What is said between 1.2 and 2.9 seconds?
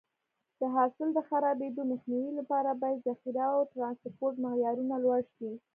خرابېدو مخنیوي لپاره